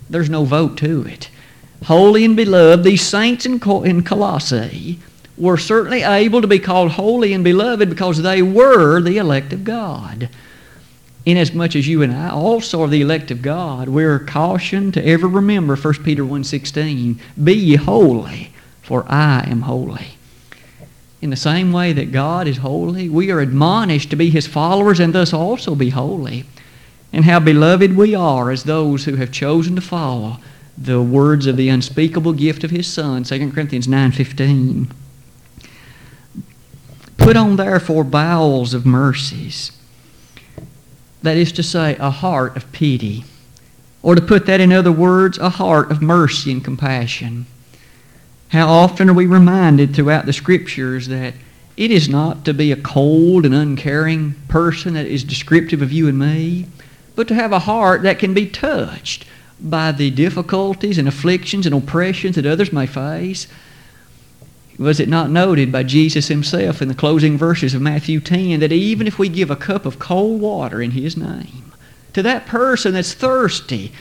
[0.10, 1.30] There's no vote to it.
[1.86, 5.00] Holy and beloved, these saints in, Colossae
[5.38, 9.64] were certainly able to be called holy and beloved because they were the elect of
[9.64, 10.30] God.
[11.26, 15.28] Inasmuch as you and I also are the elect of God, we're cautioned to ever
[15.28, 20.10] remember 1 Peter 1.16, Be ye holy, for I am holy.
[21.22, 25.00] In the same way that God is holy, we are admonished to be His followers
[25.00, 26.46] and thus also be holy
[27.16, 30.38] and how beloved we are as those who have chosen to follow
[30.78, 34.92] the words of the unspeakable gift of his son 2 corinthians 9.15
[37.26, 39.72] put on therefore bowels of mercies.
[41.24, 43.24] That is to say a heart of pity.
[44.04, 47.48] Or to put that in other words a heart of mercy and compassion.
[48.50, 51.34] How often are we reminded throughout the scriptures that
[51.76, 56.08] it is not to be a cold and uncaring person that is descriptive of you
[56.08, 56.68] and me
[57.16, 59.26] but to have a heart that can be touched
[59.60, 63.48] by the difficulties and afflictions and oppressions that others may face.
[64.78, 68.74] Was it not noted by Jesus himself in the closing verses of Matthew 10 that
[68.74, 71.72] even if we give a cup of cold water in his name
[72.14, 73.94] to that person that's thirsty,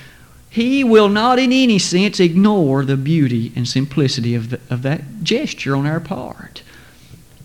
[0.51, 5.23] he will not in any sense ignore the beauty and simplicity of, the, of that
[5.23, 6.63] gesture on our part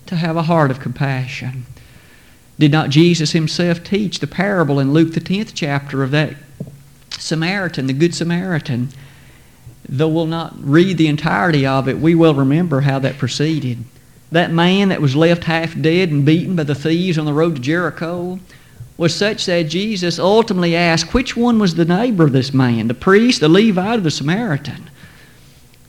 [0.06, 1.66] to have a heart of compassion.
[2.60, 6.36] Did not Jesus himself teach the parable in Luke the 10th chapter of that
[7.08, 8.90] Samaritan, the Good Samaritan?
[9.88, 13.84] Though we'll not read the entirety of it, we will remember how that proceeded.
[14.30, 17.56] That man that was left half dead and beaten by the thieves on the road
[17.56, 18.38] to Jericho
[18.98, 22.94] was such that Jesus ultimately asked which one was the neighbor of this man, the
[22.94, 24.90] priest, the Levite, or the Samaritan.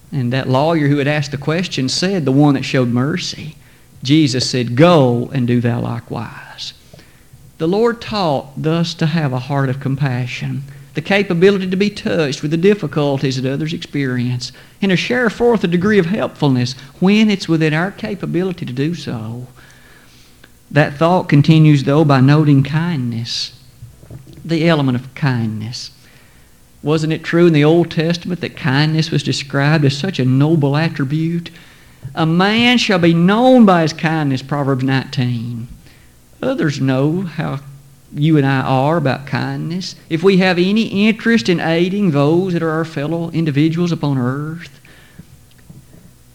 [0.10, 3.58] And that lawyer who had asked the question said, the one that showed mercy.
[4.04, 6.74] Jesus said, Go and do thou likewise.
[7.58, 10.64] The Lord taught thus to have a heart of compassion,
[10.96, 15.64] the capability to be touched with the difficulties that others experience, and to share forth
[15.64, 19.48] a degree of helpfulness when it's within our capability to do so.
[20.72, 23.60] That thought continues, though, by noting kindness,
[24.44, 25.92] the element of kindness.
[26.82, 30.76] Wasn't it true in the Old Testament that kindness was described as such a noble
[30.76, 31.52] attribute?
[32.14, 35.68] A man shall be known by his kindness, Proverbs 19.
[36.42, 37.60] Others know how
[38.14, 39.96] you and I are about kindness.
[40.10, 44.82] If we have any interest in aiding those that are our fellow individuals upon earth,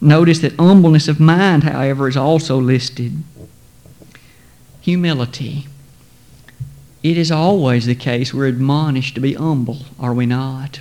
[0.01, 3.23] notice that humbleness of mind, however, is also listed.
[4.81, 5.67] Humility.
[7.03, 10.81] It is always the case we're admonished to be humble, are we not?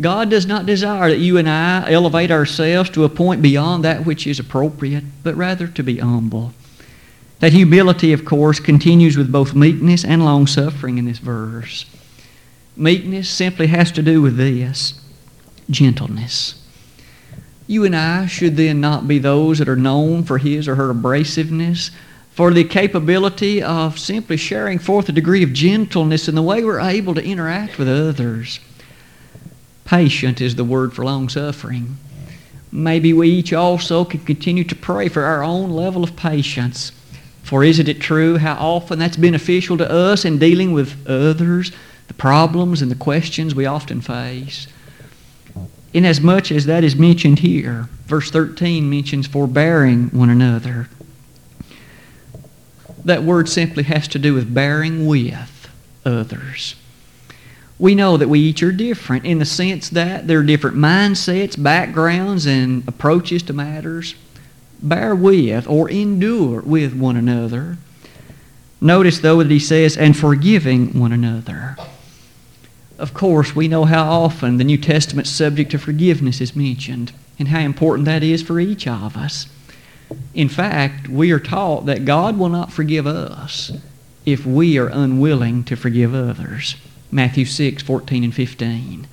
[0.00, 4.04] God does not desire that you and I elevate ourselves to a point beyond that
[4.04, 6.52] which is appropriate, but rather to be humble.
[7.40, 11.86] That humility, of course, continues with both meekness and long suffering in this verse.
[12.76, 15.00] Meekness simply has to do with this
[15.70, 16.62] gentleness.
[17.66, 20.92] You and I should then not be those that are known for his or her
[20.92, 21.90] abrasiveness,
[22.30, 26.80] for the capability of simply sharing forth a degree of gentleness in the way we're
[26.80, 28.60] able to interact with others.
[29.86, 31.96] Patient is the word for long suffering.
[32.72, 36.90] Maybe we each also can continue to pray for our own level of patience.
[37.44, 41.70] For isn't it true how often that's beneficial to us in dealing with others,
[42.08, 44.66] the problems and the questions we often face?
[45.94, 50.88] Inasmuch as that is mentioned here, verse 13 mentions forbearing one another.
[53.04, 55.70] That word simply has to do with bearing with
[56.04, 56.74] others
[57.78, 61.62] we know that we each are different in the sense that there are different mindsets,
[61.62, 64.14] backgrounds, and approaches to matters.
[64.82, 67.76] Bear with or endure with one another.
[68.80, 71.76] Notice, though, that he says, and forgiving one another.
[72.98, 77.48] Of course, we know how often the New Testament subject of forgiveness is mentioned and
[77.48, 79.46] how important that is for each of us.
[80.34, 83.72] In fact, we are taught that God will not forgive us
[84.24, 86.76] if we are unwilling to forgive others.
[87.10, 89.06] Matthew 6, 14 and 15.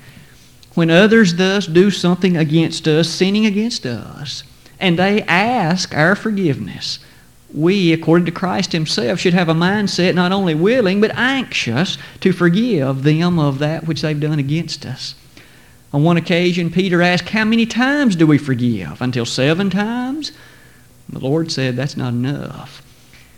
[0.73, 4.43] When others thus do something against us, sinning against us,
[4.79, 6.99] and they ask our forgiveness,
[7.53, 12.33] we, according to Christ Himself, should have a mindset not only willing but anxious to
[12.33, 15.13] forgive them of that which they've done against us.
[15.93, 18.99] On one occasion, Peter asked, How many times do we forgive?
[18.99, 20.31] Until seven times?
[21.07, 22.81] The Lord said, That's not enough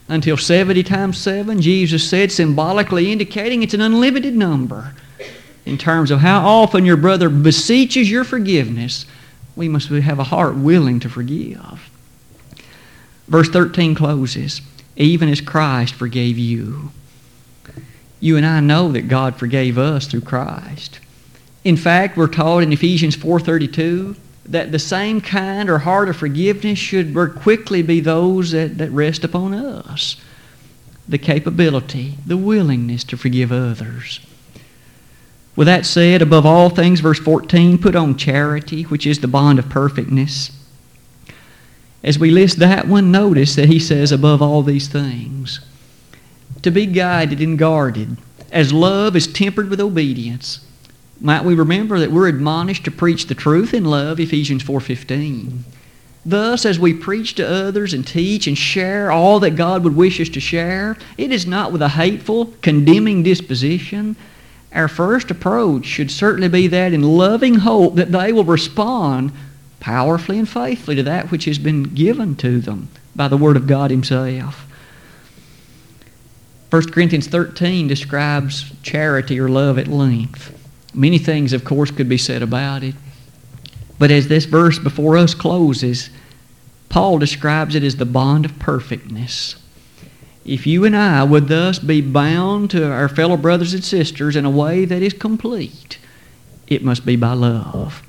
[0.08, 4.94] until 70 times 7, Jesus said, symbolically indicating it's an unlimited number.
[5.66, 9.06] In terms of how often your brother beseeches your forgiveness,
[9.56, 11.90] we must have a heart willing to forgive.
[13.28, 14.62] Verse 13 closes,
[14.96, 16.92] even as Christ forgave you.
[18.20, 21.00] You and I know that God forgave us through Christ.
[21.64, 24.16] In fact, we're taught in Ephesians 4:32
[24.48, 29.24] that the same kind or heart of forgiveness should quickly be those that, that rest
[29.24, 30.18] upon us.
[31.08, 34.20] The capability, the willingness to forgive others.
[35.56, 39.58] With that said, above all things, verse 14, put on charity, which is the bond
[39.58, 40.52] of perfectness.
[42.04, 45.60] As we list that one, notice that he says, above all these things.
[46.62, 48.18] To be guided and guarded,
[48.52, 50.65] as love is tempered with obedience
[51.22, 55.60] might we remember that we're admonished to preach the truth in love, Ephesians 4.15.
[56.26, 60.20] Thus, as we preach to others and teach and share all that God would wish
[60.20, 64.16] us to share, it is not with a hateful, condemning disposition.
[64.74, 69.32] Our first approach should certainly be that in loving hope that they will respond
[69.80, 73.68] powerfully and faithfully to that which has been given to them by the Word of
[73.68, 74.68] God Himself.
[76.72, 80.55] 1 Corinthians 13 describes charity or love at length.
[80.96, 82.96] Many things, of course, could be said about it.
[84.00, 86.10] But as this verse before us closes,
[86.90, 89.56] Paul describes it as the bond of perfectness.
[90.46, 94.46] If you and I would thus be bound to our fellow brothers and sisters in
[94.46, 95.98] a way that is complete,
[96.68, 98.04] it must be by love.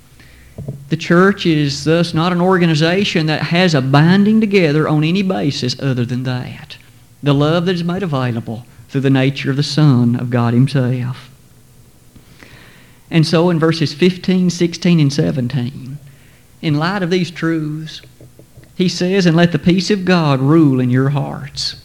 [0.89, 5.81] The church is thus not an organization that has a binding together on any basis
[5.81, 6.77] other than that.
[7.23, 11.31] The love that is made available through the nature of the Son of God Himself.
[13.11, 15.99] And so in verses 15, 16, and 17,
[16.63, 18.03] in light of these truths,
[18.75, 21.83] he says, And let the peace of God rule in your hearts.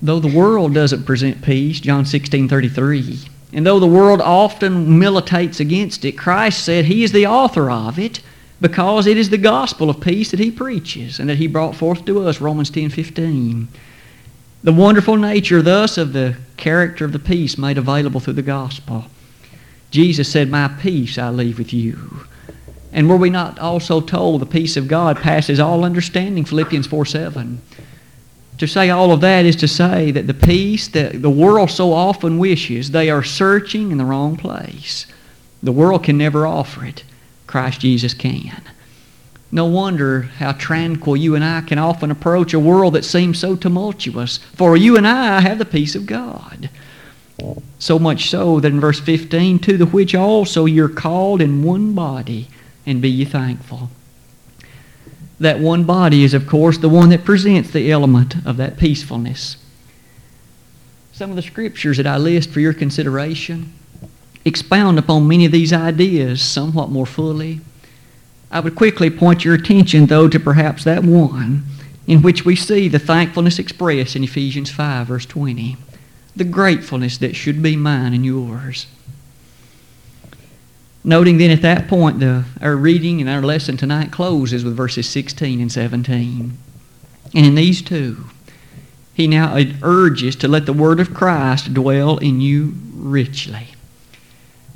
[0.00, 3.18] Though the world doesn't present peace, John 16, 33,
[3.52, 7.98] and though the world often militates against it, Christ said He is the author of
[7.98, 8.20] it
[8.60, 12.04] because it is the gospel of peace that He preaches and that He brought forth
[12.04, 13.68] to us, Romans 10 15.
[14.62, 19.04] The wonderful nature, thus, of the character of the peace made available through the gospel.
[19.90, 22.26] Jesus said, My peace I leave with you.
[22.92, 27.04] And were we not also told the peace of God passes all understanding, Philippians 4
[27.04, 27.60] 7?
[28.58, 31.92] To say all of that is to say that the peace that the world so
[31.92, 35.06] often wishes, they are searching in the wrong place.
[35.62, 37.04] The world can never offer it.
[37.46, 38.62] Christ Jesus can.
[39.50, 43.56] No wonder how tranquil you and I can often approach a world that seems so
[43.56, 44.38] tumultuous.
[44.54, 46.68] For you and I have the peace of God.
[47.78, 51.94] So much so that in verse 15, to the which also you're called in one
[51.94, 52.48] body,
[52.84, 53.90] and be ye thankful
[55.40, 59.56] that one body is, of course, the one that presents the element of that peacefulness.
[61.12, 63.72] Some of the scriptures that I list for your consideration
[64.44, 67.60] expound upon many of these ideas somewhat more fully.
[68.50, 71.64] I would quickly point your attention, though, to perhaps that one
[72.06, 75.76] in which we see the thankfulness expressed in Ephesians 5, verse 20.
[76.38, 78.86] The gratefulness that should be mine and yours.
[81.02, 85.08] Noting then at that point, the, our reading and our lesson tonight closes with verses
[85.08, 86.56] 16 and 17.
[87.34, 88.26] And in these two,
[89.14, 93.70] he now urges to let the word of Christ dwell in you richly.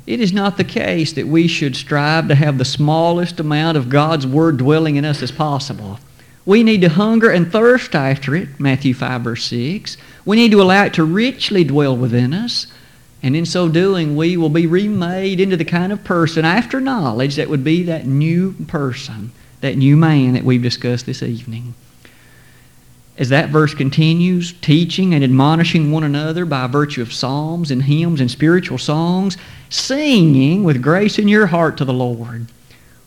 [0.05, 3.87] It is not the case that we should strive to have the smallest amount of
[3.87, 5.97] God's word dwelling in us as possible.
[6.45, 9.97] We need to hunger and thirst after it, Matthew 5, verse 6.
[10.25, 12.67] We need to allow it to richly dwell within us.
[13.21, 17.37] And in so doing, we will be remade into the kind of person after knowledge
[17.37, 19.31] that would be that new person,
[19.61, 21.73] that new man that we've discussed this evening.
[23.17, 28.19] As that verse continues, teaching and admonishing one another by virtue of psalms and hymns
[28.19, 29.37] and spiritual songs,
[29.69, 32.47] singing with grace in your heart to the Lord.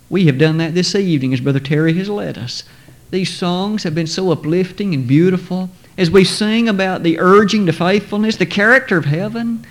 [0.09, 2.63] We have done that this evening as Brother Terry has led us.
[3.11, 7.73] These songs have been so uplifting and beautiful as we sing about the urging to
[7.73, 9.67] faithfulness, the character of heaven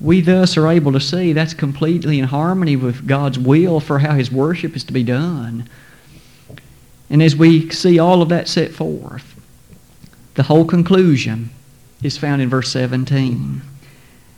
[0.00, 4.14] we thus are able to see that's completely in harmony with God's will for how
[4.14, 5.68] His worship is to be done.
[7.08, 9.34] And as we see all of that set forth,
[10.34, 11.50] the whole conclusion
[12.02, 13.62] is found in verse 17.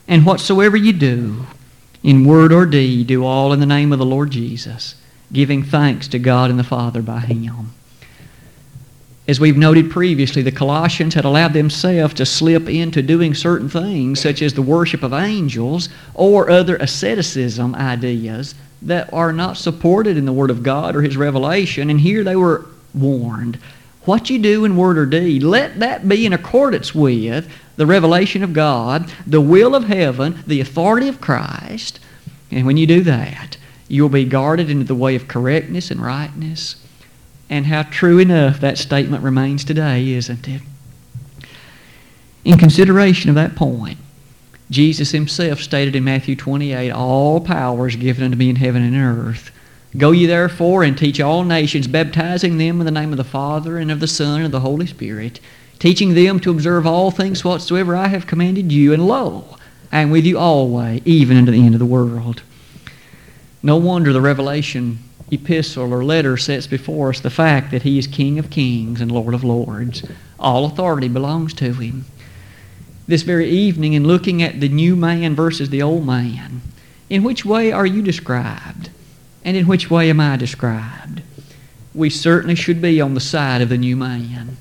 [0.07, 1.47] And whatsoever you do,
[2.03, 4.95] in word or deed, do all in the name of the Lord Jesus,
[5.33, 7.73] giving thanks to God and the Father by Him.
[9.27, 14.21] As we've noted previously, the Colossians had allowed themselves to slip into doing certain things,
[14.21, 20.25] such as the worship of angels or other asceticism ideas that are not supported in
[20.25, 21.91] the Word of God or His revelation.
[21.91, 23.59] And here they were warned
[24.09, 28.43] what you do in word or deed, let that be in accordance with the revelation
[28.43, 32.01] of God, the will of heaven, the authority of Christ.
[32.51, 33.59] And when you do that,
[33.89, 36.77] you'll be guarded into the way of correctness and rightness.
[37.51, 40.61] And how true enough that statement remains today, isn't it?
[42.45, 43.99] In consideration of that point,
[44.71, 48.97] Jesus himself stated in Matthew 28 All power is given unto me in heaven and
[48.97, 49.51] earth.
[49.97, 53.79] Go ye therefore and teach all nations, baptizing them in the name of the Father
[53.79, 55.41] and of the Son and of the Holy Spirit,
[55.79, 58.93] teaching them to observe all things whatsoever I have commanded you.
[58.93, 59.57] And lo,
[59.91, 62.43] I am with you always, even unto the end of the world.
[63.63, 64.99] No wonder the revelation
[65.31, 69.11] epistle or letter sets before us the fact that he is King of kings and
[69.11, 70.03] Lord of lords.
[70.39, 72.05] All authority belongs to him.
[73.07, 76.61] This very evening, in looking at the new man versus the old man,
[77.11, 78.91] in which way are you described?
[79.45, 81.23] And in which way am I described?
[81.95, 84.57] We certainly should be on the side of the new man.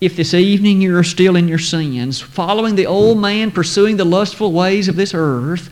[0.00, 4.04] If this evening you are still in your sins, following the old man, pursuing the
[4.04, 5.70] lustful ways of this earth,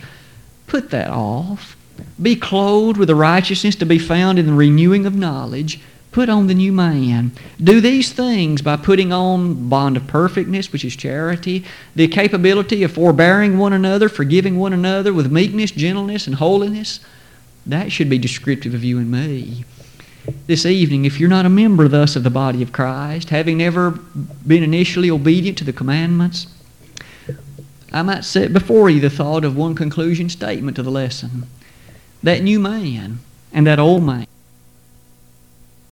[0.67, 1.77] put that off
[2.21, 5.81] be clothed with the righteousness to be found in the renewing of knowledge.
[6.13, 7.33] Put on the new man.
[7.61, 11.65] Do these things by putting on bond of perfectness, which is charity,
[11.97, 17.01] the capability of forbearing one another, forgiving one another with meekness, gentleness, and holiness.
[17.67, 19.65] That should be descriptive of you and me.
[20.47, 23.91] this evening, if you're not a member thus of the body of Christ, having never
[23.91, 26.47] been initially obedient to the commandments,
[27.93, 31.47] I might set before you the thought of one conclusion statement to the lesson.
[32.25, 33.19] That new man
[33.53, 34.27] and that old man